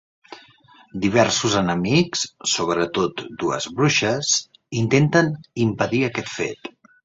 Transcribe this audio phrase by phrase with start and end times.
[1.03, 4.35] Diversos enemics, sobretot dues bruixes,
[4.83, 5.33] intenten
[5.69, 6.77] impedir aquest fet.